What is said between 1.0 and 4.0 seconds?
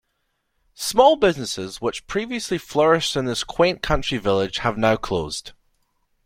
businesses which previously flourished in this quaint